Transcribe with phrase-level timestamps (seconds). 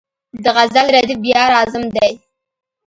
[0.43, 2.11] د غزل ردیف بیا راځم دی.